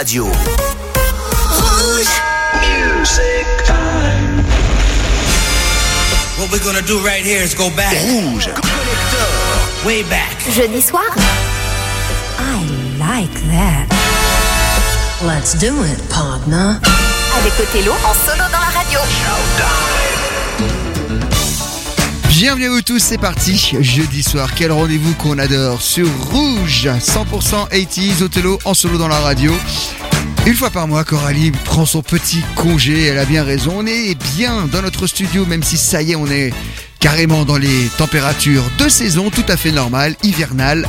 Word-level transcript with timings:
radio. 0.00 0.24
Rouge. 1.60 2.08
Music 2.64 3.46
time. 3.66 4.42
What 6.38 6.50
we're 6.50 6.64
gonna 6.64 6.80
do 6.80 6.98
right 7.04 7.22
here 7.22 7.42
is 7.42 7.54
go 7.54 7.68
back. 7.76 7.92
Rouge. 8.08 8.48
Connecteur. 8.48 9.84
Way 9.84 10.02
back. 10.04 10.38
Jeudi 10.56 10.80
soir? 10.80 11.04
I 12.38 12.64
like 12.98 13.36
that. 13.52 13.86
Let's 15.22 15.52
do 15.52 15.84
it, 15.84 16.00
partner. 16.08 16.80
Avec 17.36 17.52
Othello 17.60 17.92
en 17.92 18.14
solo 18.14 18.44
dans 18.50 18.60
la 18.60 18.70
radio. 18.72 19.00
Bienvenue 22.40 22.68
à 22.68 22.70
vous 22.70 22.80
tous, 22.80 23.00
c'est 23.00 23.18
parti. 23.18 23.76
Jeudi 23.80 24.22
soir, 24.22 24.54
quel 24.54 24.72
rendez-vous 24.72 25.12
qu'on 25.16 25.38
adore 25.38 25.82
sur 25.82 26.08
Rouge. 26.30 26.88
100% 26.88 27.68
80s, 27.68 28.22
Othello 28.22 28.58
en 28.64 28.72
solo 28.72 28.96
dans 28.96 29.08
la 29.08 29.20
radio. 29.20 29.52
Une 30.46 30.54
fois 30.54 30.70
par 30.70 30.88
mois, 30.88 31.04
Coralie 31.04 31.50
prend 31.50 31.84
son 31.84 32.00
petit 32.00 32.40
congé. 32.56 33.04
Elle 33.04 33.18
a 33.18 33.26
bien 33.26 33.44
raison. 33.44 33.72
On 33.80 33.86
est 33.86 34.14
bien 34.36 34.66
dans 34.72 34.80
notre 34.80 35.06
studio, 35.06 35.44
même 35.44 35.62
si 35.62 35.76
ça 35.76 36.00
y 36.00 36.12
est, 36.12 36.16
on 36.16 36.28
est 36.28 36.54
carrément 36.98 37.44
dans 37.44 37.58
les 37.58 37.90
températures 37.98 38.64
de 38.78 38.88
saison 38.88 39.28
tout 39.28 39.44
à 39.48 39.58
fait 39.58 39.70
normales, 39.70 40.16
hivernales. 40.22 40.88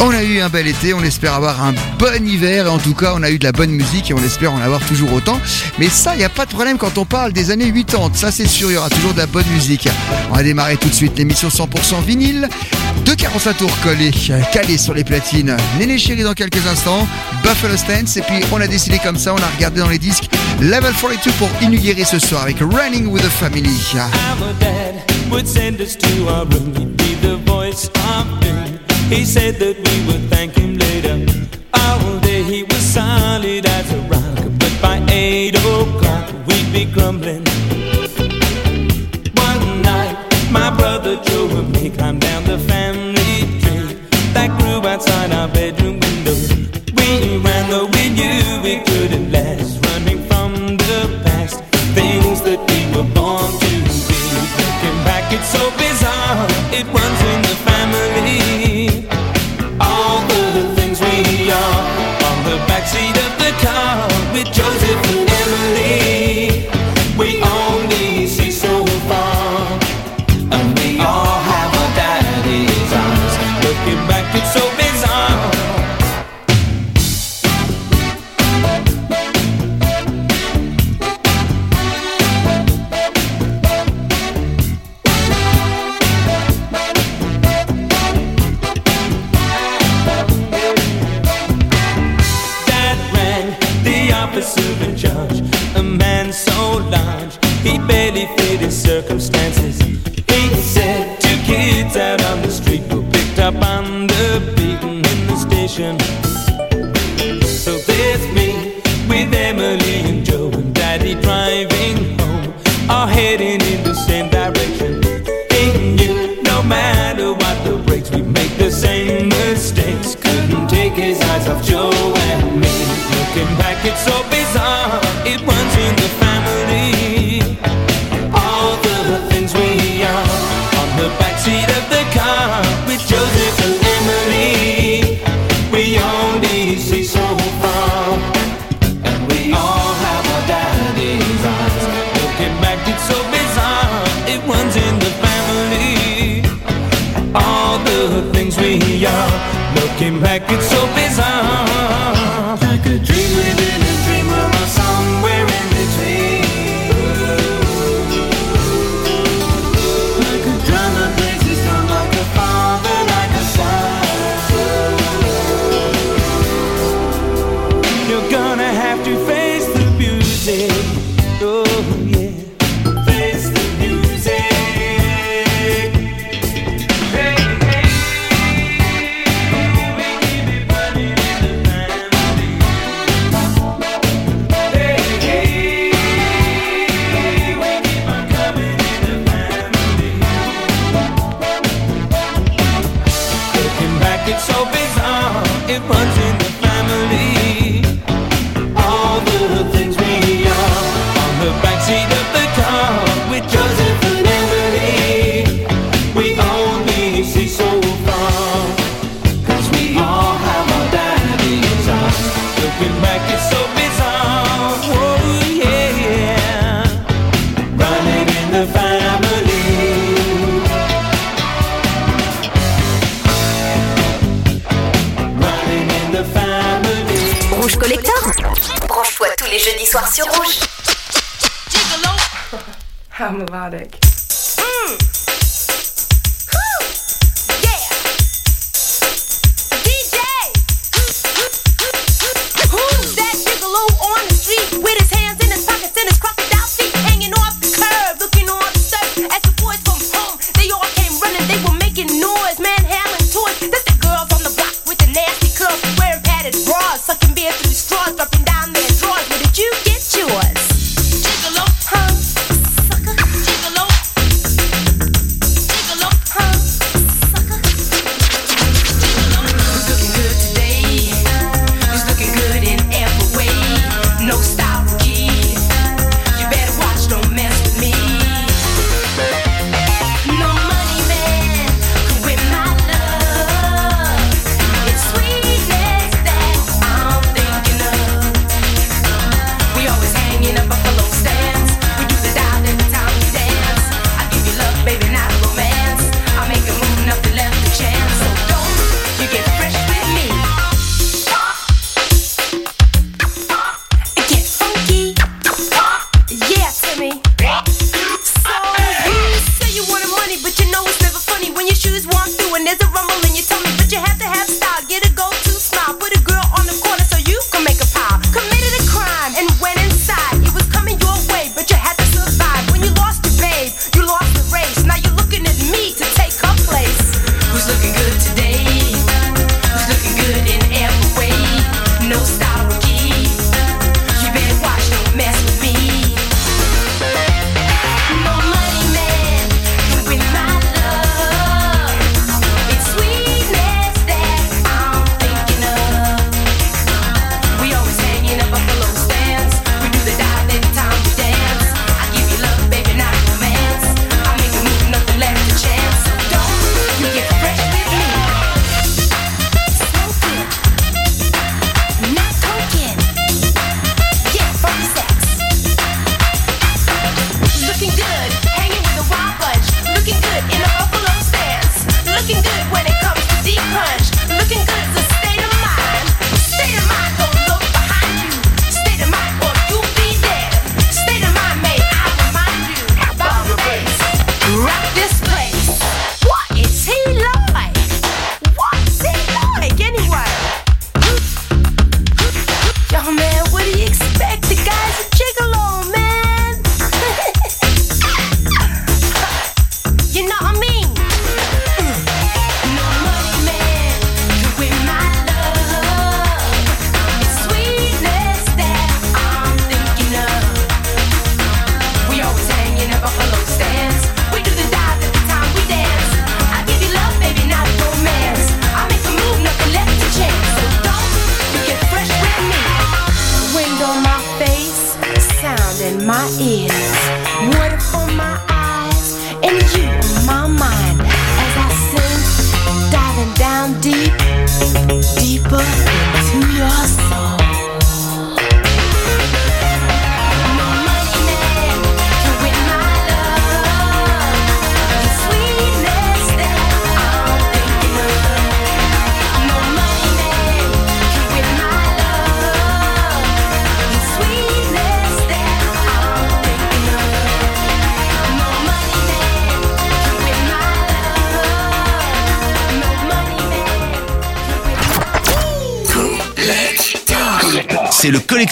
On 0.00 0.10
a 0.10 0.22
eu 0.22 0.40
un 0.40 0.48
bel 0.48 0.66
été, 0.66 0.92
on 0.94 1.02
espère 1.02 1.34
avoir 1.34 1.62
un 1.64 1.74
bon 1.98 2.26
hiver 2.26 2.66
et 2.66 2.68
en 2.68 2.78
tout 2.78 2.94
cas 2.94 3.14
on 3.16 3.22
a 3.22 3.30
eu 3.30 3.38
de 3.38 3.44
la 3.44 3.52
bonne 3.52 3.70
musique 3.70 4.10
et 4.10 4.14
on 4.14 4.22
espère 4.22 4.52
en 4.52 4.60
avoir 4.60 4.80
toujours 4.80 5.12
autant. 5.12 5.40
Mais 5.78 5.88
ça, 5.88 6.14
il 6.14 6.18
n'y 6.18 6.24
a 6.24 6.28
pas 6.28 6.44
de 6.44 6.50
problème 6.50 6.76
quand 6.76 6.98
on 6.98 7.04
parle 7.04 7.32
des 7.32 7.50
années 7.50 7.72
80, 7.72 8.10
ça 8.14 8.30
c'est 8.30 8.46
sûr, 8.46 8.70
il 8.70 8.74
y 8.74 8.76
aura 8.76 8.90
toujours 8.90 9.14
de 9.14 9.18
la 9.18 9.26
bonne 9.26 9.46
musique. 9.52 9.88
On 10.30 10.34
va 10.34 10.42
démarrer 10.42 10.76
tout 10.76 10.88
de 10.88 10.94
suite 10.94 11.18
l'émission 11.18 11.48
100% 11.48 12.04
vinyle. 12.06 12.48
Deux 13.04 13.14
45 13.14 13.56
tours 13.56 13.80
collés, 13.82 14.12
calés 14.52 14.78
sur 14.78 14.94
les 14.94 15.04
platines. 15.04 15.56
Néné 15.78 15.98
chéri 15.98 16.22
dans 16.22 16.34
quelques 16.34 16.66
instants, 16.66 17.06
Buffalo 17.42 17.76
Stance 17.76 18.16
et 18.16 18.22
puis 18.22 18.44
on 18.52 18.60
a 18.60 18.66
décidé 18.66 18.98
comme 18.98 19.16
ça, 19.16 19.32
on 19.32 19.38
a 19.38 19.48
regardé 19.56 19.80
dans 19.80 19.88
les 19.88 19.98
disques 19.98 20.28
Level 20.60 20.92
42 21.00 21.30
pour 21.38 21.48
inaugurer 21.62 22.04
ce 22.04 22.18
soir 22.18 22.42
avec 22.42 22.58
Running 22.60 23.06
with 23.06 23.22
the 23.22 23.28
Family. 23.28 23.70
He 29.08 29.24
said 29.24 29.54
that 29.56 29.76
we 29.76 30.06
would 30.06 30.28
thank 30.28 30.54
him 30.56 30.76
later. 30.76 31.14
All 31.72 32.18
day 32.18 32.42
he 32.42 32.64
was 32.64 32.78
solid 32.78 33.64
as 33.64 33.92
a 33.92 34.00
rock, 34.12 34.50
but 34.58 34.72
by 34.82 34.96
eight 35.12 35.54
o'clock 35.54 36.32
we'd 36.48 36.72
be 36.72 36.84
grumbling. 36.92 37.55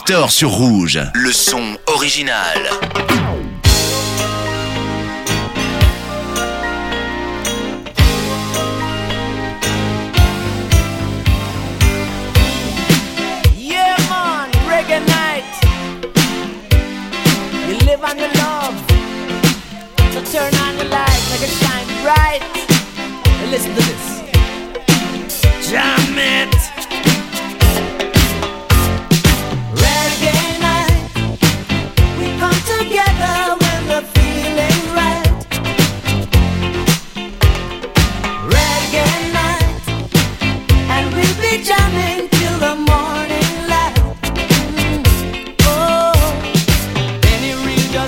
Collector 0.07 0.31
sur 0.31 0.51
rouge. 0.51 1.01
Le 1.15 1.33
son 1.33 1.79
original. 1.87 2.59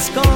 Let's 0.06 0.14
go. 0.14 0.35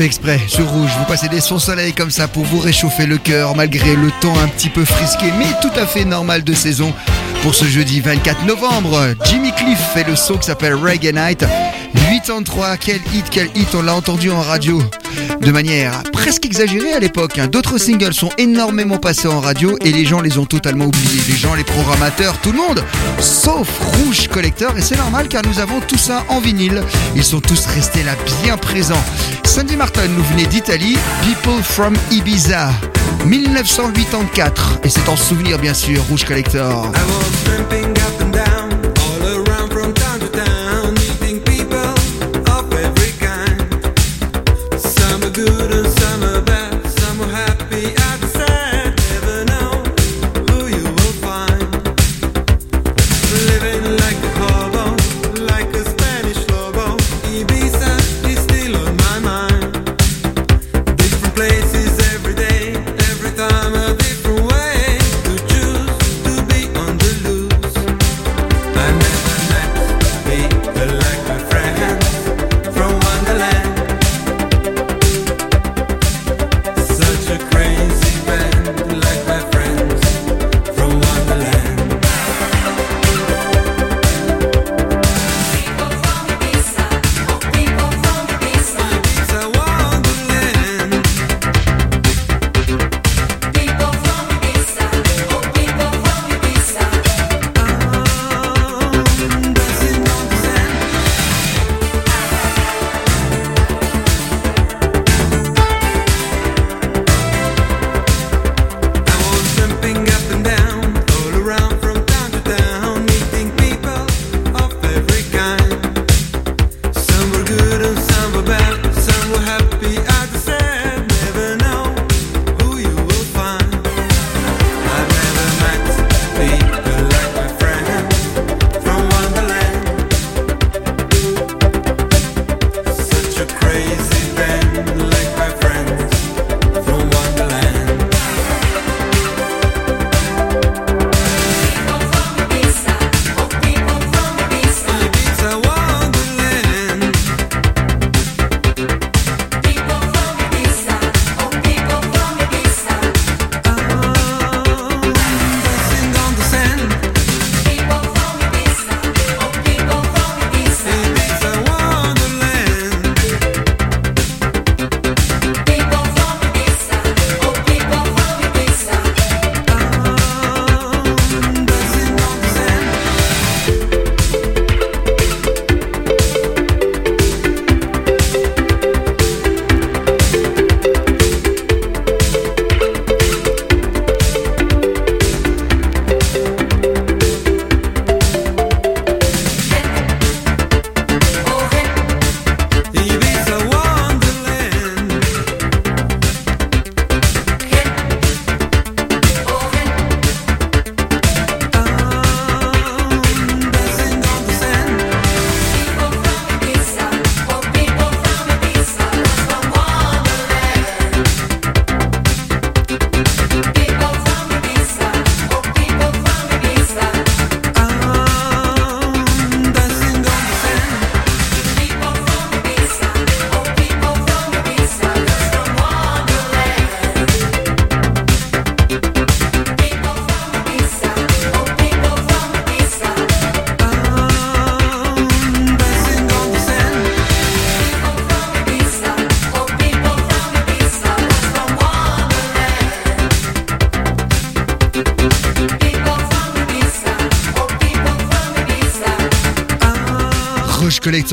Fait 0.00 0.06
exprès 0.06 0.40
sur 0.48 0.66
Rouge. 0.66 0.90
Vous 0.98 1.04
passez 1.04 1.28
des 1.28 1.40
sons 1.40 1.58
soleil 1.58 1.92
comme 1.92 2.10
ça 2.10 2.26
pour 2.26 2.44
vous 2.44 2.58
réchauffer 2.58 3.04
le 3.04 3.18
cœur 3.18 3.54
malgré 3.54 3.96
le 3.96 4.10
temps 4.22 4.38
un 4.38 4.48
petit 4.48 4.70
peu 4.70 4.86
frisqué, 4.86 5.26
mais 5.38 5.46
tout 5.60 5.78
à 5.78 5.86
fait 5.86 6.06
normal 6.06 6.42
de 6.42 6.54
saison. 6.54 6.94
Pour 7.42 7.54
ce 7.54 7.66
jeudi 7.66 8.00
24 8.00 8.46
novembre, 8.46 9.14
Jimmy 9.24 9.52
Cliff 9.52 9.78
fait 9.92 10.04
le 10.04 10.16
son 10.16 10.38
qui 10.38 10.46
s'appelle 10.46 10.74
Reggae 10.74 11.12
Night. 11.12 11.44
83, 11.94 12.78
quel 12.78 12.96
hit, 13.12 13.26
quel 13.30 13.48
hit, 13.54 13.74
on 13.74 13.82
l'a 13.82 13.94
entendu 13.94 14.30
en 14.30 14.40
radio 14.40 14.82
de 15.40 15.50
manière 15.52 16.02
presque 16.12 16.44
exagérée 16.46 16.92
à 16.92 16.98
l'époque. 16.98 17.38
hein. 17.38 17.46
D'autres 17.46 17.78
singles 17.78 18.12
sont 18.14 18.30
énormément 18.38 18.98
passés 18.98 19.28
en 19.28 19.40
radio 19.40 19.76
et 19.84 19.90
les 19.92 20.04
gens 20.04 20.20
les 20.20 20.38
ont 20.38 20.44
totalement 20.44 20.86
oubliés. 20.86 21.20
Les 21.28 21.36
gens, 21.36 21.54
les 21.54 21.64
programmateurs, 21.64 22.36
tout 22.38 22.52
le 22.52 22.58
monde, 22.58 22.84
sauf 23.20 23.68
Rouge 23.80 24.28
Collector. 24.28 24.76
Et 24.76 24.82
c'est 24.82 24.96
normal 24.96 25.28
car 25.28 25.42
nous 25.46 25.58
avons 25.58 25.80
tout 25.80 25.98
ça 25.98 26.24
en 26.28 26.40
vinyle. 26.40 26.82
Ils 27.16 27.24
sont 27.24 27.40
tous 27.40 27.66
restés 27.66 28.02
là 28.02 28.12
bien 28.42 28.56
présents. 28.56 29.02
Sandy 29.44 29.76
Martin 29.76 30.06
nous 30.08 30.22
venait 30.24 30.46
d'Italie, 30.46 30.96
People 31.22 31.62
from 31.62 31.94
Ibiza. 32.10 32.70
1984, 33.26 34.80
et 34.84 34.88
c'est 34.88 35.08
en 35.08 35.16
souvenir 35.16 35.58
bien 35.58 35.74
sûr, 35.74 36.02
Rouge 36.08 36.24
Collector. 36.24 36.90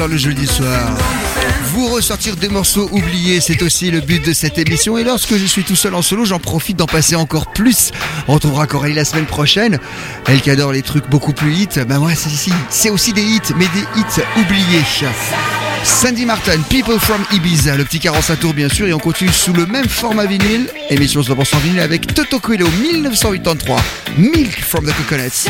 Le 0.09 0.15
jeudi 0.15 0.47
soir. 0.47 0.97
Vous 1.73 1.87
ressortir 1.89 2.37
des 2.37 2.47
morceaux 2.47 2.87
oubliés, 2.93 3.41
c'est 3.41 3.61
aussi 3.61 3.91
le 3.91 3.99
but 3.99 4.25
de 4.25 4.31
cette 4.31 4.57
émission. 4.57 4.97
Et 4.97 5.03
lorsque 5.03 5.35
je 5.35 5.45
suis 5.45 5.63
tout 5.63 5.75
seul 5.75 5.95
en 5.95 6.01
solo, 6.01 6.23
j'en 6.23 6.39
profite 6.39 6.77
d'en 6.77 6.85
passer 6.85 7.15
encore 7.15 7.51
plus. 7.51 7.91
On 8.29 8.35
retrouvera 8.35 8.67
Coralie 8.67 8.93
la 8.93 9.03
semaine 9.03 9.25
prochaine. 9.25 9.79
Elle 10.27 10.39
qui 10.39 10.49
adore 10.49 10.71
les 10.71 10.81
trucs 10.81 11.09
beaucoup 11.09 11.33
plus 11.33 11.53
hits. 11.53 11.83
Ben 11.87 11.99
moi, 11.99 12.11
c'est 12.69 12.89
aussi 12.89 13.11
des 13.11 13.21
hits, 13.23 13.53
mais 13.57 13.65
des 13.65 13.99
hits 13.99 14.23
oubliés. 14.37 14.83
Sandy 15.83 16.25
Martin, 16.25 16.61
People 16.69 16.99
from 16.99 17.23
Ibiza, 17.33 17.75
le 17.75 17.83
petit 17.83 17.99
45 17.99 18.39
tours 18.39 18.53
bien 18.53 18.69
sûr, 18.69 18.87
et 18.87 18.93
on 18.93 18.99
continue 18.99 19.31
sous 19.31 19.53
le 19.53 19.65
même 19.65 19.89
format 19.89 20.25
vinyle. 20.25 20.69
Émission 20.89 21.21
100% 21.21 21.59
vinyle 21.59 21.81
avec 21.81 22.13
Toto 22.13 22.39
Coelho 22.39 22.67
1983, 22.81 23.77
Milk 24.17 24.61
from 24.61 24.85
the 24.85 24.93
Coconuts. 24.95 25.49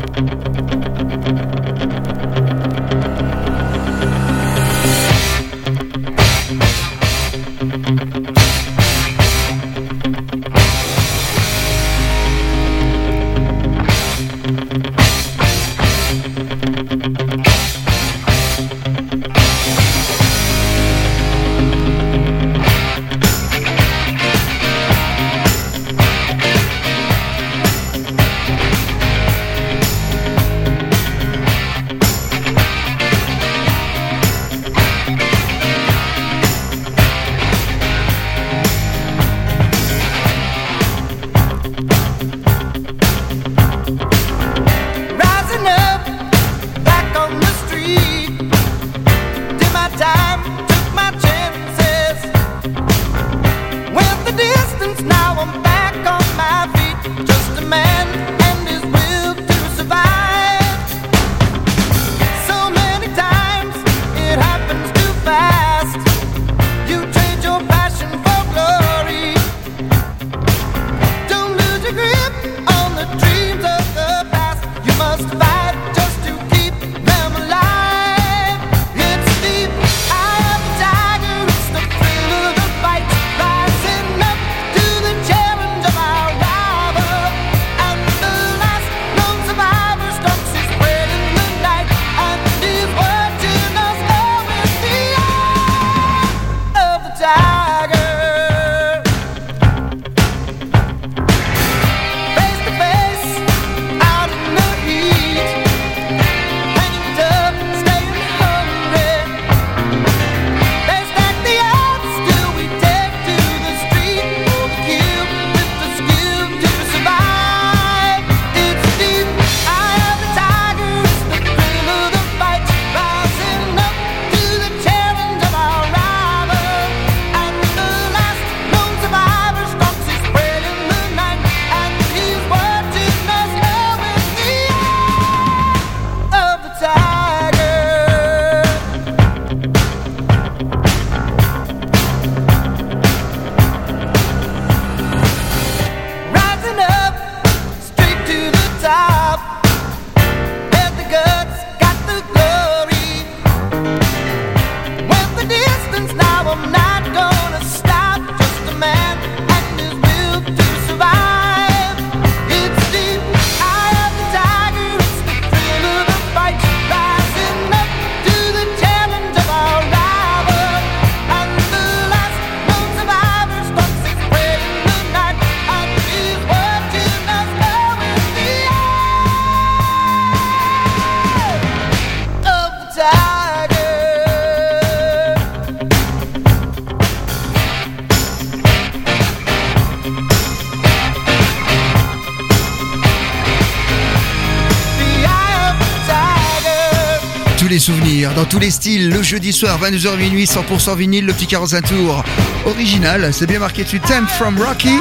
Dans 198.35 198.45
tous 198.45 198.59
les 198.59 198.71
styles, 198.71 199.09
le 199.09 199.21
jeudi 199.23 199.51
soir, 199.51 199.79
22h 199.81 200.17
minuit, 200.17 200.45
100% 200.45 200.95
vinyle, 200.97 201.25
le 201.25 201.33
petit 201.33 201.47
45 201.47 201.81
tours. 201.81 202.23
Original, 202.65 203.33
c'est 203.33 203.47
bien 203.47 203.59
marqué 203.59 203.83
dessus, 203.83 203.99
Time 203.99 204.27
from 204.27 204.57
Rocky. 204.59 204.99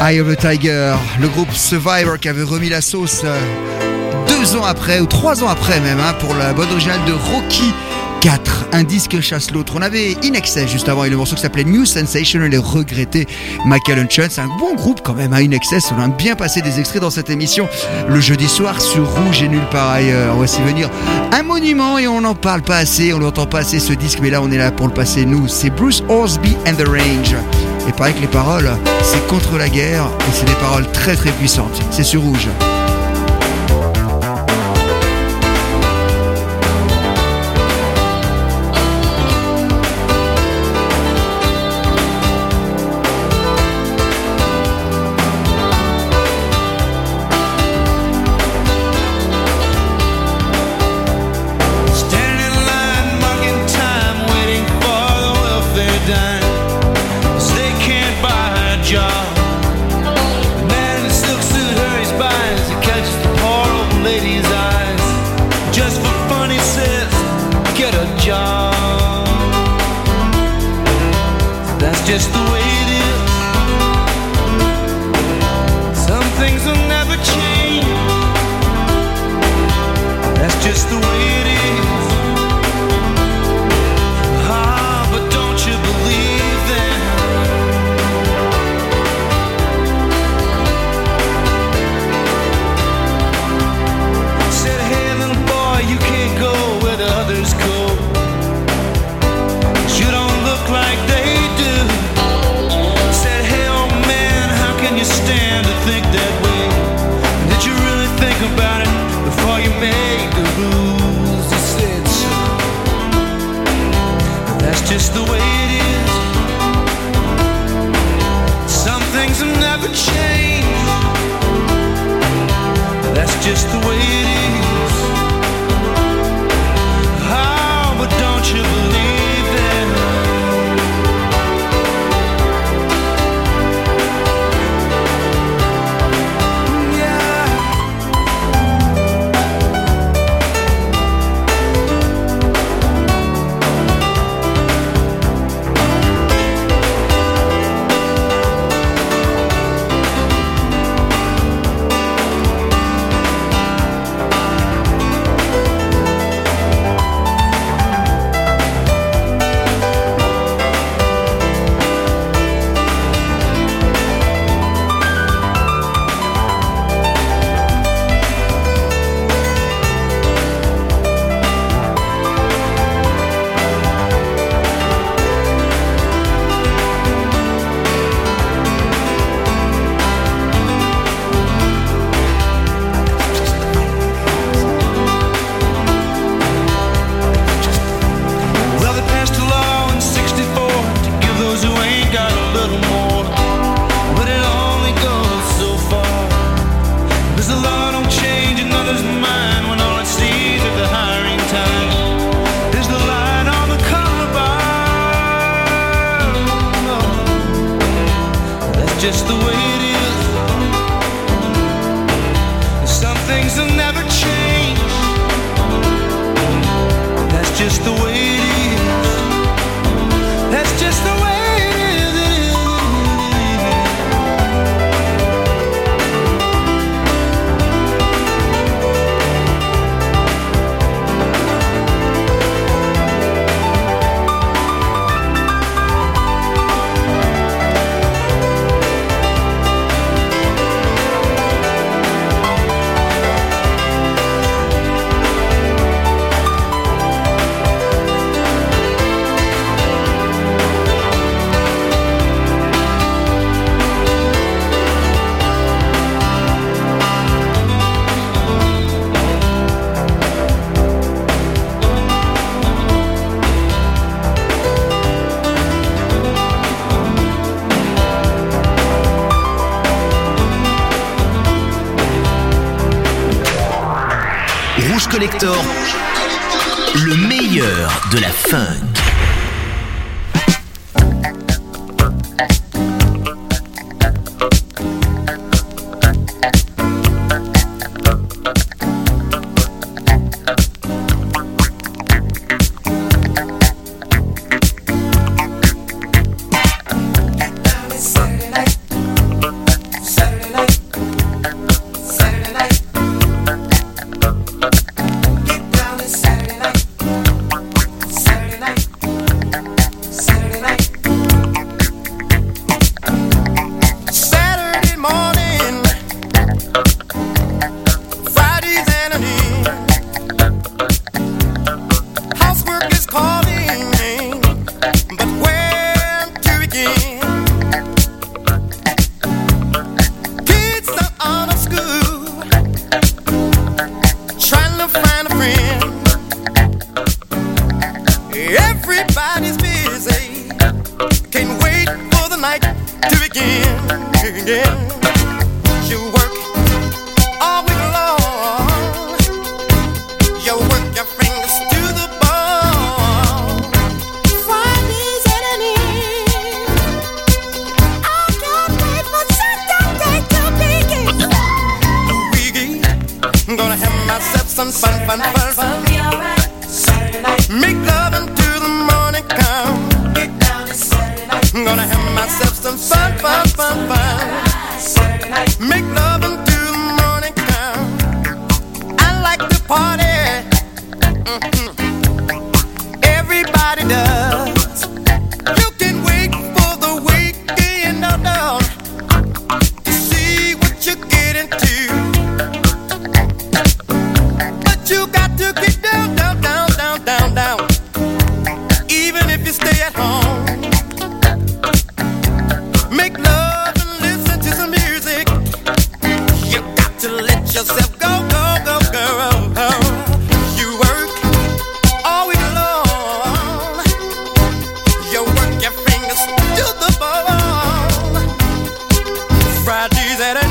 Eye 0.00 0.20
of 0.20 0.28
the 0.28 0.38
Tiger, 0.38 0.94
le 1.20 1.28
groupe 1.28 1.52
Survivor 1.52 2.18
qui 2.18 2.28
avait 2.28 2.42
remis 2.42 2.68
la 2.68 2.80
sauce 2.80 3.22
euh, 3.24 3.40
deux 4.28 4.56
ans 4.56 4.64
après, 4.64 5.00
ou 5.00 5.06
trois 5.06 5.42
ans 5.42 5.48
après 5.48 5.80
même, 5.80 5.98
hein, 6.00 6.14
pour 6.20 6.34
la 6.34 6.52
bonne 6.52 6.70
originale 6.70 7.04
de 7.06 7.12
Rocky 7.12 7.72
4. 8.26 8.70
Un 8.72 8.82
disque 8.82 9.20
chasse 9.20 9.52
l'autre. 9.52 9.74
On 9.76 9.82
avait 9.82 10.16
In 10.24 10.32
Excess 10.32 10.68
juste 10.68 10.88
avant 10.88 11.04
et 11.04 11.10
le 11.10 11.16
morceau 11.16 11.36
qui 11.36 11.42
s'appelait 11.42 11.62
New 11.62 11.84
Sensation, 11.84 12.42
et 12.42 12.56
regretté 12.56 13.24
Michael 13.64 14.00
Hutchins. 14.00 14.26
C'est 14.28 14.40
un 14.40 14.48
bon 14.58 14.74
groupe 14.74 15.00
quand 15.04 15.14
même, 15.14 15.32
à 15.32 15.36
In 15.36 15.52
Excess. 15.52 15.92
On 15.96 16.02
a 16.02 16.08
bien 16.08 16.34
passé 16.34 16.60
des 16.60 16.80
extraits 16.80 17.00
dans 17.00 17.10
cette 17.10 17.30
émission 17.30 17.68
le 18.08 18.20
jeudi 18.20 18.48
soir 18.48 18.80
sur 18.80 19.08
Rouge 19.08 19.42
et 19.42 19.48
nulle 19.48 19.68
part 19.70 19.90
ailleurs. 19.90 20.34
Voici 20.34 20.60
venir 20.62 20.90
un 21.30 21.44
monument 21.44 21.98
et 21.98 22.08
on 22.08 22.20
n'en 22.20 22.34
parle 22.34 22.62
pas 22.62 22.78
assez, 22.78 23.12
on 23.12 23.20
n'entend 23.20 23.46
pas 23.46 23.60
assez 23.60 23.78
ce 23.78 23.92
disque, 23.92 24.18
mais 24.20 24.30
là 24.30 24.42
on 24.42 24.50
est 24.50 24.58
là 24.58 24.72
pour 24.72 24.88
le 24.88 24.92
passer 24.92 25.24
nous. 25.24 25.46
C'est 25.46 25.70
Bruce 25.70 26.02
Horsby 26.08 26.56
and 26.66 26.74
the 26.74 26.88
Range. 26.88 27.36
Et 27.88 27.92
pareil 27.92 28.14
que 28.14 28.22
les 28.22 28.26
paroles, 28.26 28.72
c'est 29.04 29.24
contre 29.28 29.56
la 29.56 29.68
guerre 29.68 30.02
et 30.02 30.32
c'est 30.32 30.46
des 30.46 30.54
paroles 30.54 30.90
très 30.90 31.14
très 31.14 31.30
puissantes. 31.30 31.80
C'est 31.92 32.02
sur 32.02 32.22
Rouge. 32.22 32.48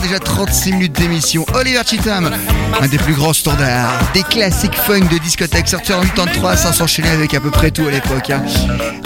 déjà 0.00 0.18
36 0.20 0.72
minutes 0.72 0.92
d'émission. 0.92 1.44
Oliver 1.54 1.80
Cheatham, 1.84 2.30
un 2.80 2.86
des 2.88 2.98
plus 2.98 3.14
grands 3.14 3.32
standards, 3.32 3.98
des 4.14 4.22
classiques 4.22 4.74
funk 4.74 5.08
de 5.10 5.18
discothèque 5.18 5.68
sortis 5.68 5.92
en 5.92 6.02
83, 6.02 6.56
ça 6.56 6.72
s'enchaînait 6.72 7.10
avec 7.10 7.34
à 7.34 7.40
peu 7.40 7.50
près 7.50 7.70
tout 7.72 7.86
à 7.86 7.90
l'époque. 7.90 8.30
hein. 8.30 8.42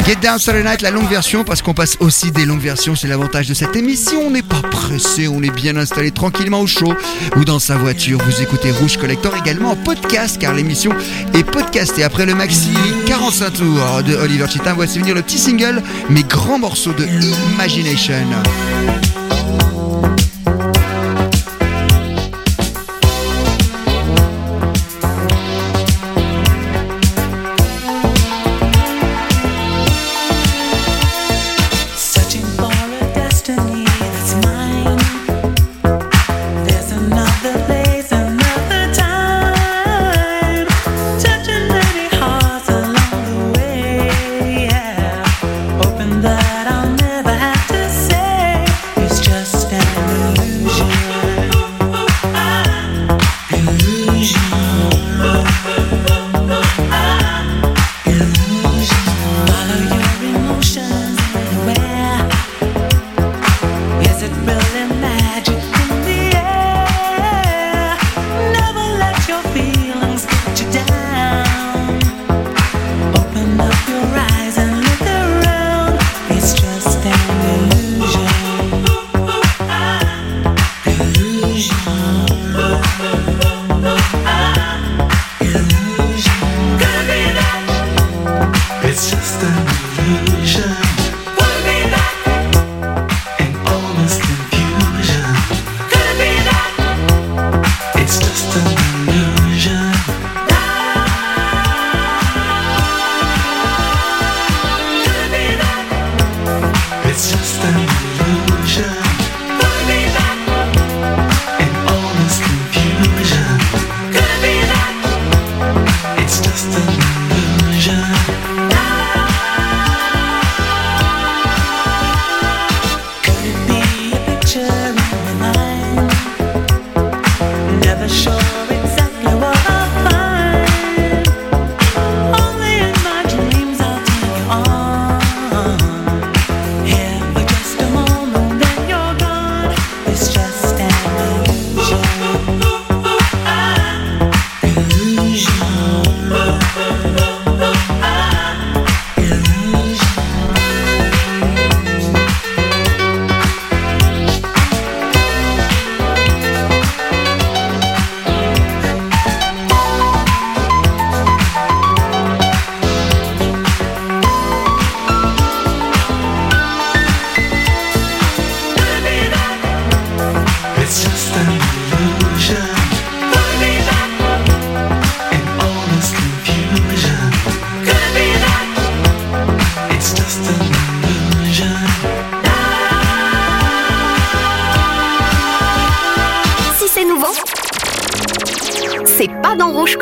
Get 0.06 0.16
Down 0.22 0.38
Saturday 0.38 0.68
Night, 0.68 0.82
la 0.82 0.90
longue 0.90 1.08
version, 1.08 1.44
parce 1.44 1.62
qu'on 1.62 1.72
passe 1.74 1.96
aussi 2.00 2.30
des 2.30 2.44
longues 2.44 2.60
versions, 2.60 2.94
c'est 2.94 3.08
l'avantage 3.08 3.48
de 3.48 3.54
cette 3.54 3.74
émission. 3.74 4.20
On 4.26 4.30
n'est 4.30 4.42
pas 4.42 4.60
pressé, 4.70 5.28
on 5.28 5.42
est 5.42 5.50
bien 5.50 5.76
installé 5.76 6.10
tranquillement 6.10 6.60
au 6.60 6.66
chaud 6.66 6.94
ou 7.36 7.44
dans 7.44 7.58
sa 7.58 7.76
voiture. 7.76 8.18
Vous 8.24 8.42
écoutez 8.42 8.70
Rouge 8.70 8.98
Collector 8.98 9.34
également 9.36 9.70
en 9.70 9.76
podcast, 9.76 10.36
car 10.38 10.52
l'émission 10.52 10.92
est 11.34 11.44
podcastée. 11.44 12.04
Après 12.04 12.26
le 12.26 12.34
maxi 12.34 12.70
45 13.06 13.50
tours 13.52 14.02
de 14.06 14.14
Oliver 14.14 14.46
Cheatham, 14.48 14.74
voici 14.76 14.98
venir 14.98 15.14
le 15.14 15.22
petit 15.22 15.38
single, 15.38 15.82
mais 16.10 16.22
grand 16.22 16.58
morceau 16.58 16.92
de 16.92 17.06
Imagination. 17.54 18.14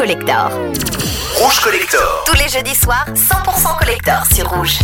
Collector. 0.05 0.51
Rouge 1.37 1.61
Collector. 1.61 2.25
Tous 2.27 2.37
les 2.37 2.47
jeudis 2.51 2.75
soirs, 2.75 3.07
100% 3.15 3.79
collector 3.79 4.27
sur 4.31 4.51
Rouge. 4.51 4.81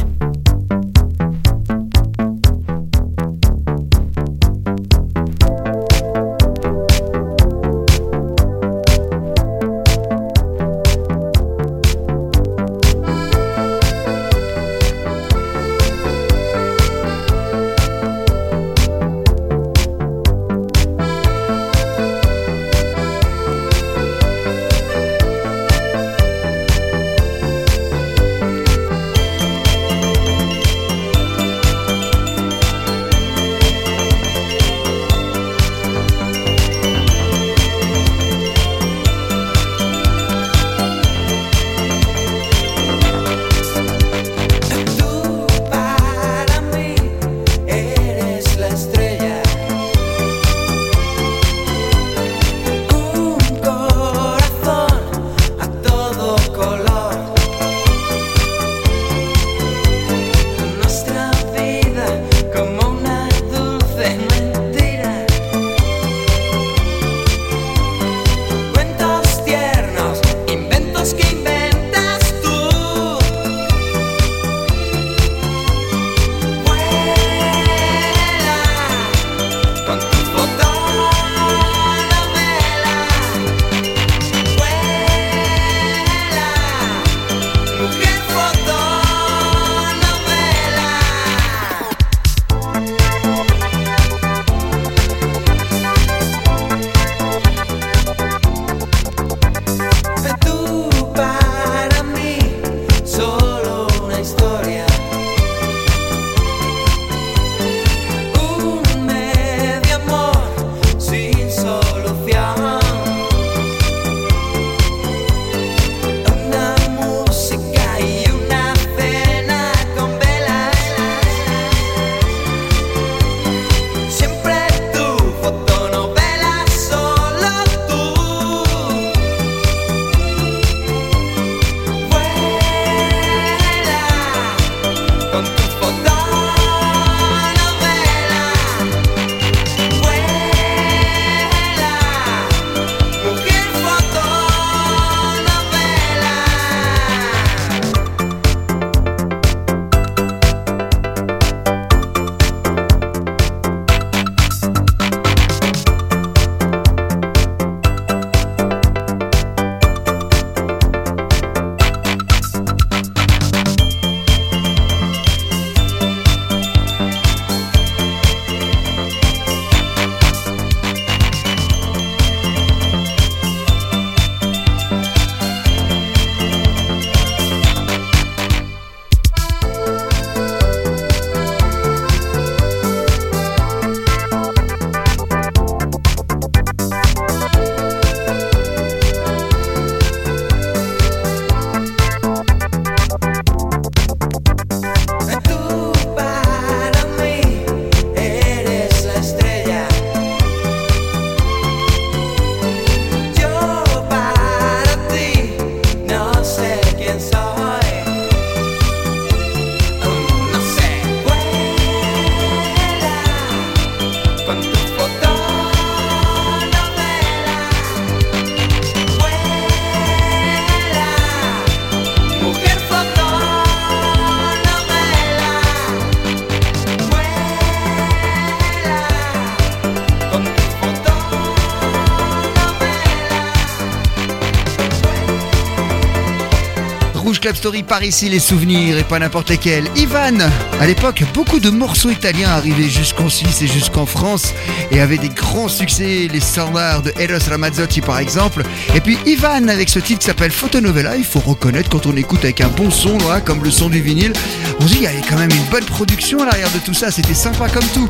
Story 237.57 237.83
par 237.83 238.03
ici 238.03 238.29
les 238.29 238.39
souvenirs 238.39 238.99
et 238.99 239.05
pas 239.05 239.19
n'importe 239.19 239.51
lesquels. 239.51 239.85
Ivan, 239.97 240.39
à 240.81 240.87
l'époque, 240.87 241.23
beaucoup 241.35 241.61
de 241.61 241.71
morceaux 241.71 242.11
italiens 242.11 242.51
arrivaient 242.51 242.89
jusqu'en 242.89 243.29
Suisse 243.29 243.63
et 243.63 243.67
jusqu'en 243.67 244.07
France 244.07 244.53
et 244.91 245.01
avaient 245.01 245.19
des 245.19 245.29
grands 245.29 245.69
succès, 245.69 246.29
les 246.31 246.41
standards 246.41 247.03
de 247.03 247.13
Eros 247.19 247.49
Ramazzotti 247.49 248.01
par 248.01 248.19
exemple. 248.19 248.63
Et 248.95 249.01
puis 249.01 249.19
Ivan 249.27 249.69
avec 249.69 249.89
ce 249.89 249.99
titre 249.99 250.21
qui 250.21 250.27
s'appelle 250.27 250.51
Fotonovella, 250.51 251.17
il 251.17 251.25
faut 251.25 251.41
reconnaître 251.41 251.89
quand 251.89 252.07
on 252.07 252.17
écoute 252.17 252.45
avec 252.45 252.61
un 252.61 252.69
bon 252.69 252.91
son 252.91 253.19
comme 253.45 253.63
le 253.65 253.71
son 253.71 253.89
du 253.89 254.01
vinyle, 254.01 254.33
on 254.81 254.83
se 254.83 254.89
dit 254.89 254.97
il 254.97 255.03
y 255.03 255.07
avait 255.07 255.23
quand 255.29 255.37
même 255.37 255.51
une 255.51 255.71
bonne 255.71 255.85
production 255.85 256.43
à 256.43 256.47
l'arrière 256.47 256.71
de 256.71 256.79
tout 256.79 256.95
ça, 256.95 257.11
c'était 257.11 257.35
sympa 257.35 257.69
comme 257.69 257.87
tout. 257.95 258.09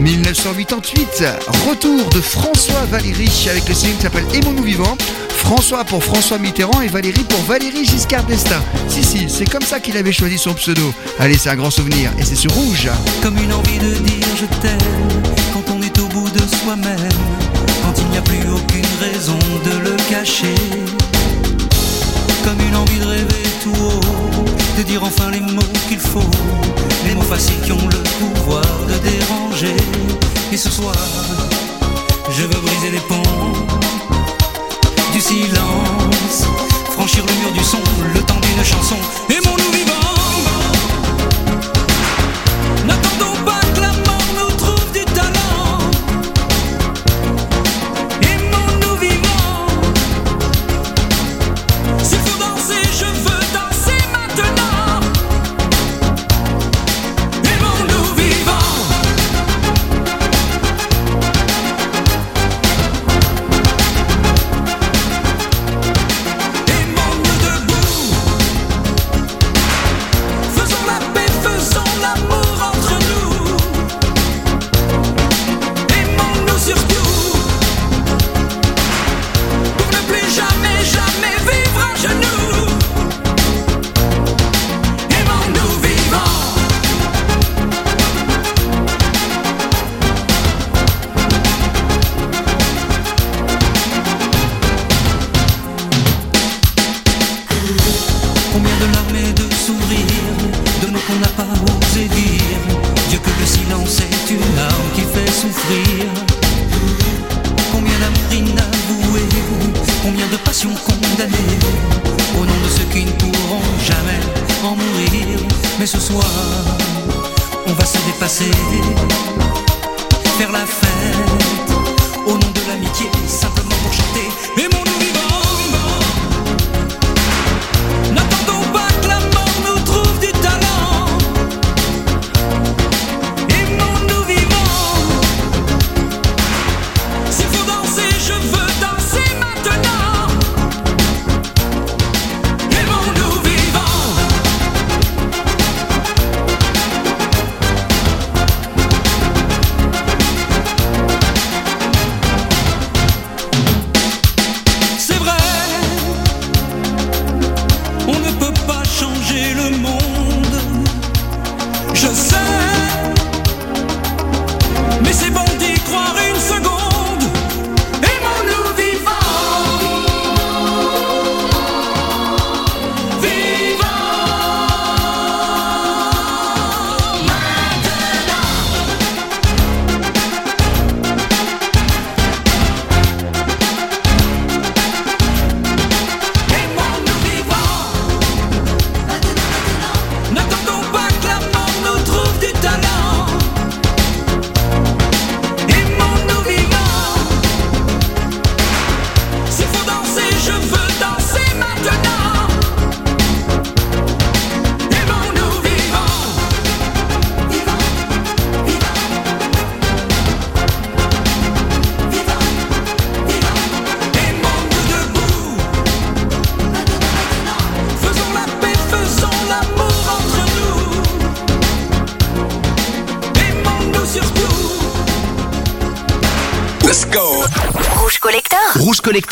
1988, 0.00 1.24
retour 1.68 2.08
de 2.10 2.20
François 2.20 2.84
Valéry 2.90 3.30
avec 3.50 3.68
le 3.68 3.74
single 3.74 3.96
qui 3.96 4.02
s'appelle 4.02 4.24
Aimons-nous 4.34 4.62
vivants. 4.62 4.96
François 5.42 5.84
pour 5.84 6.02
François 6.02 6.38
Mitterrand 6.38 6.80
et 6.80 6.88
Valérie 6.88 7.24
pour 7.24 7.40
Valérie 7.42 7.84
Giscard 7.84 8.24
d'Estaing. 8.24 8.62
Si, 8.88 9.02
si, 9.02 9.28
c'est 9.28 9.44
comme 9.44 9.62
ça 9.62 9.80
qu'il 9.80 9.96
avait 9.96 10.12
choisi 10.12 10.38
son 10.38 10.54
pseudo. 10.54 10.94
Allez, 11.18 11.36
c'est 11.36 11.50
un 11.50 11.56
grand 11.56 11.70
souvenir 11.70 12.10
et 12.18 12.24
c'est 12.24 12.36
sur 12.36 12.52
Rouge. 12.52 12.88
Comme 13.22 13.36
une 13.36 13.52
envie 13.52 13.78
de 13.78 13.94
dire 13.94 14.26
je 14.40 14.46
t'aime 14.60 14.78
quand 15.52 15.64
on 15.70 15.82
est 15.82 15.98
au 15.98 16.06
bout 16.08 16.30
de 16.30 16.40
soi-même, 16.40 17.08
quand 17.82 17.92
il 17.98 18.08
n'y 18.10 18.18
a 18.18 18.22
plus 18.22 18.48
aucune 18.48 18.86
raison 19.00 19.38
de 19.64 19.90
le 19.90 19.96
cacher. 20.08 20.54
Comme 22.44 22.60
une 22.66 22.76
envie 22.76 22.98
de 22.98 23.06
rêver 23.06 23.42
tout 23.62 23.70
haut, 23.70 24.44
de 24.78 24.82
dire 24.84 25.02
enfin 25.04 25.30
les 25.30 25.40
mots 25.40 25.62
qu'il 25.88 26.00
faut, 26.00 26.30
les 27.06 27.14
mots 27.14 27.22
faciles 27.22 27.60
qui 27.64 27.72
ont 27.72 27.88
le 27.88 28.02
pouvoir 28.18 28.64
de 28.88 28.94
déranger. 29.08 29.76
Et 30.52 30.56
ce 30.56 30.70
soir, 30.70 30.94
je 32.30 32.42
veux 32.42 32.60
briser 32.60 32.90
les 32.90 33.00
ponts 33.00 33.71
franchir 36.90 37.24
le 37.24 37.32
mur 37.40 37.52
du 37.52 37.64
son, 37.64 37.78
le 38.14 38.20
temps 38.20 38.38
d'une 38.40 38.64
chanson. 38.64 38.96
Aimons-nous 39.30 39.72
vivants. 39.72 40.01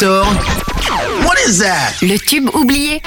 What 0.02 1.38
is 1.46 1.58
that? 1.58 2.00
le 2.00 2.16
tube 2.18 2.48
oublié. 2.54 3.02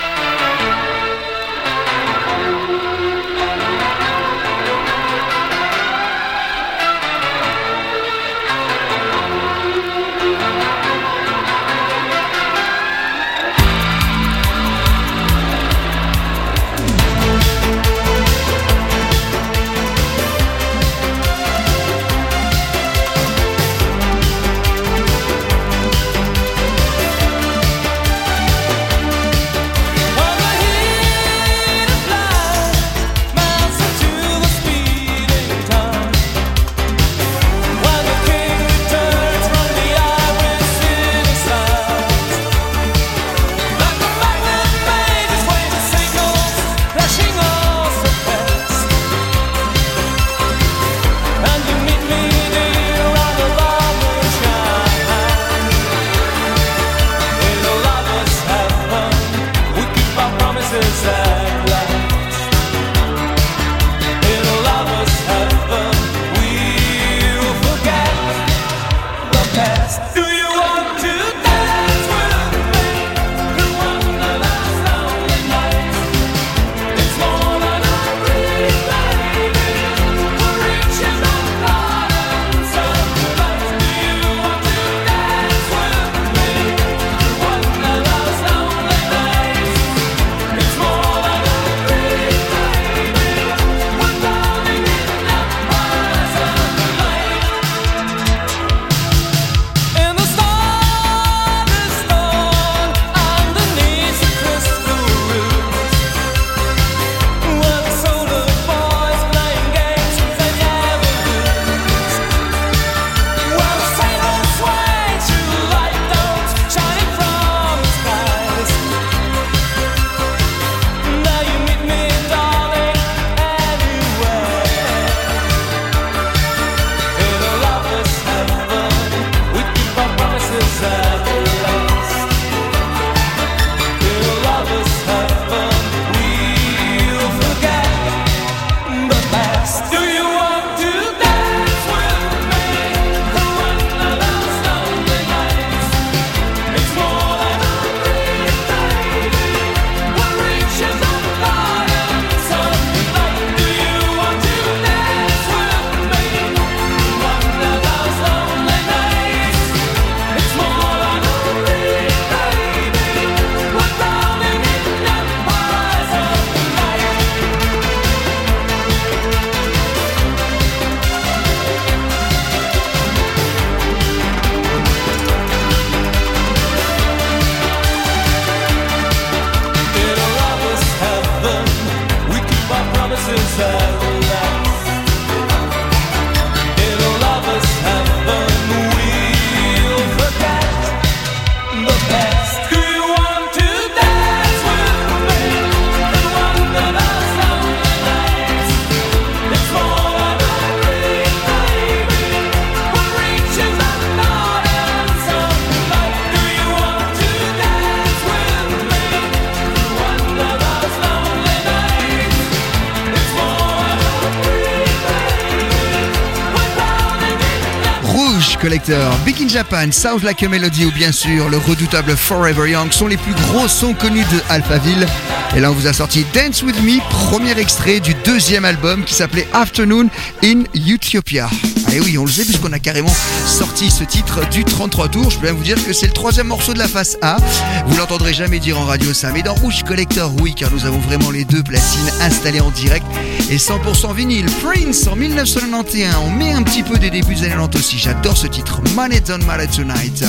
Fighter, 218.83 219.09
Big 219.23 219.41
in 219.41 219.47
Japan, 219.47 219.91
Sounds 219.91 220.23
Like 220.23 220.43
a 220.43 220.49
Melody 220.49 220.85
ou 220.85 220.91
bien 220.91 221.11
sûr 221.11 221.49
le 221.49 221.57
redoutable 221.57 222.15
Forever 222.17 222.69
Young 222.69 222.91
sont 222.91 223.07
les 223.07 223.17
plus 223.17 223.33
gros 223.33 223.67
sons 223.67 223.93
connus 223.93 224.25
de 224.25 224.41
Alphaville. 224.49 225.07
Et 225.55 225.59
là, 225.59 225.71
on 225.71 225.75
vous 225.75 225.85
a 225.85 225.93
sorti 225.93 226.25
Dance 226.33 226.63
With 226.63 226.81
Me, 226.81 226.99
premier 227.09 227.57
extrait 227.59 227.99
du 227.99 228.15
deuxième 228.25 228.65
album 228.65 229.03
qui 229.03 229.13
s'appelait 229.13 229.47
Afternoon 229.53 230.07
in 230.43 230.63
Utopia. 230.73 231.47
Et 231.91 231.99
oui, 231.99 232.17
on 232.17 232.25
le 232.25 232.31
sait 232.31 232.43
puisqu'on 232.43 232.73
a 232.73 232.79
carrément 232.79 233.13
sorti 233.45 233.91
ce 233.91 234.03
titre 234.03 234.49
du 234.49 234.65
33 234.65 235.09
tours. 235.09 235.29
Je 235.29 235.37
peux 235.37 235.45
même 235.45 235.55
vous 235.55 235.63
dire 235.63 235.75
que 235.85 235.93
c'est 235.93 236.07
le 236.07 236.13
troisième 236.13 236.47
morceau 236.47 236.73
de 236.73 236.79
la 236.79 236.87
face 236.87 237.17
A. 237.21 237.37
Vous 237.85 237.95
l'entendrez 237.97 238.33
jamais 238.33 238.57
dire 238.57 238.79
en 238.79 238.85
radio 238.85 239.13
ça, 239.13 239.31
mais 239.31 239.43
dans 239.43 239.53
Rouge 239.53 239.83
Collector, 239.83 240.33
oui, 240.41 240.55
car 240.55 240.71
nous 240.71 240.87
avons 240.87 240.97
vraiment 240.97 241.29
les 241.29 241.45
deux 241.45 241.61
platines 241.61 242.09
installées 242.19 242.61
en 242.61 242.71
direct 242.71 243.05
et 243.51 243.57
100% 243.57 244.15
vinyle. 244.15 244.47
Prince 244.63 245.05
en 245.05 245.15
1991, 245.15 246.15
on 246.25 246.31
met 246.31 246.51
un 246.51 246.63
petit 246.63 246.81
peu 246.81 246.97
des 246.97 247.11
débuts 247.11 247.35
des 247.35 247.43
années 247.43 247.51
90 247.51 247.77
aussi. 247.77 247.99
J'adore 247.99 248.37
ce 248.37 248.47
titre, 248.47 248.81
Money's 248.95 249.21
on 249.29 249.45
Mallet 249.45 249.67
Tonight. 249.67 250.23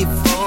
give 0.00 0.26
up 0.28 0.39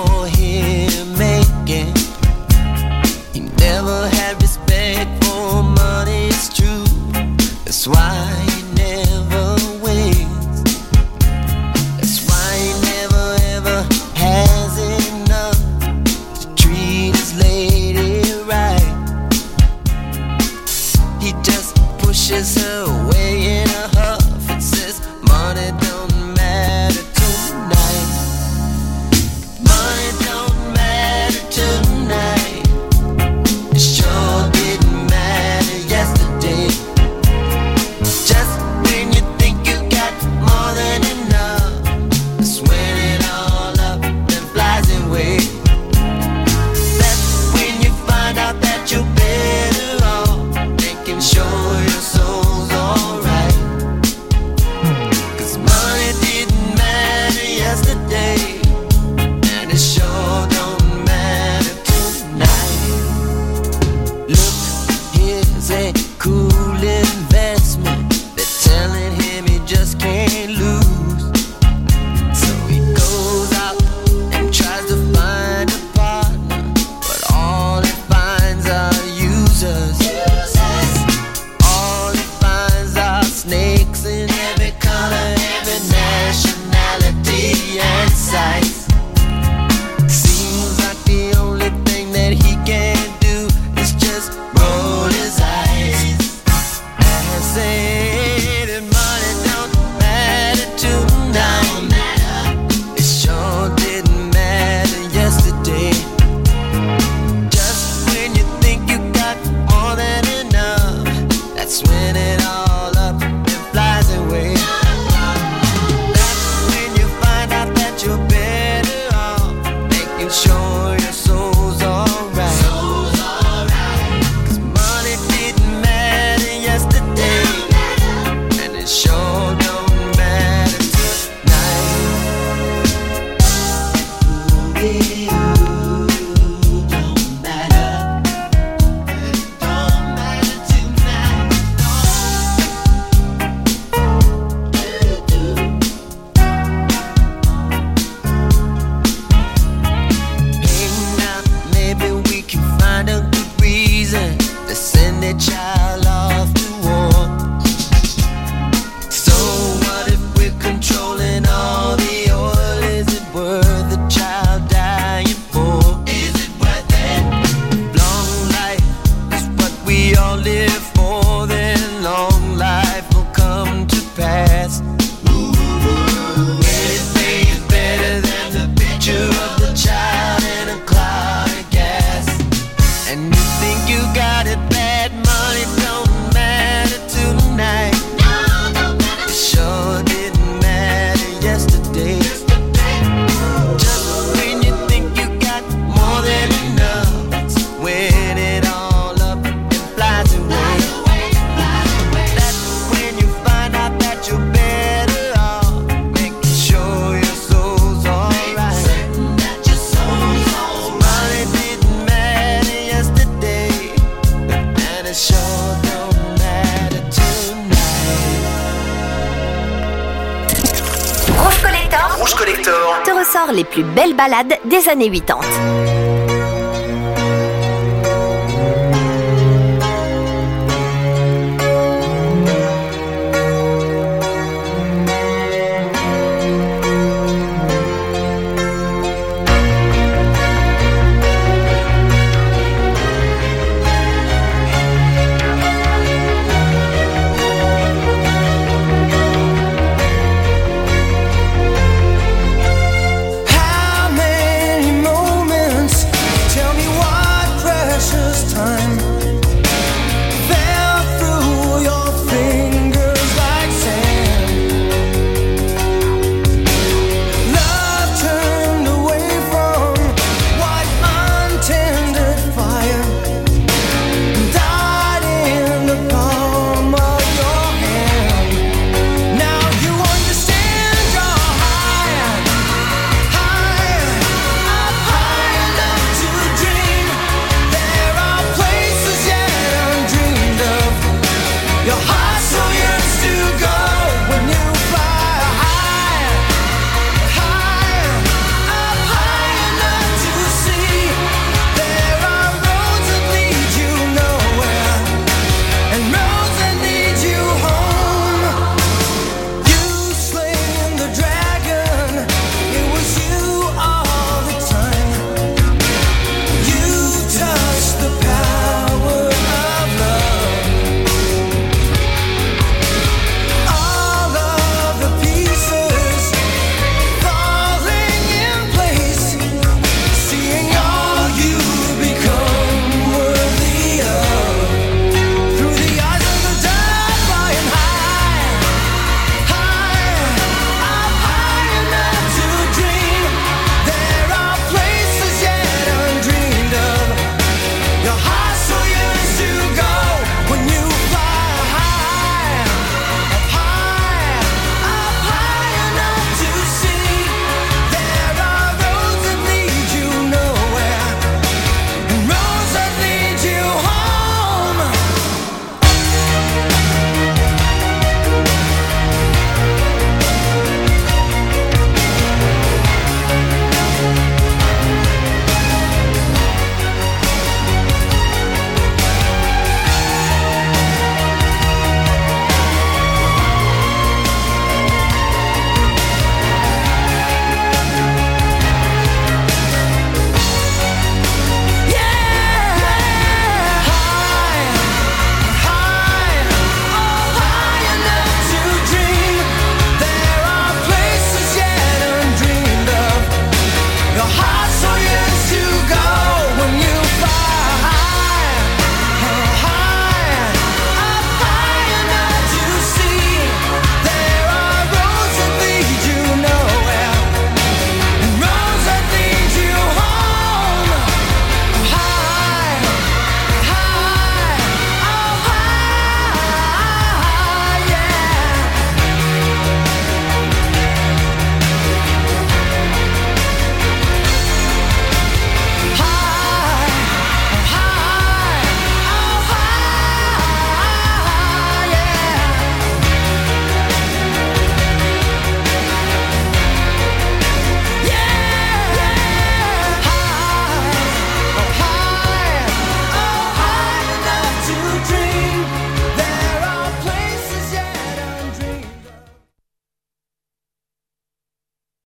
des 224.65 224.89
années 224.89 225.09
80. 225.09 225.42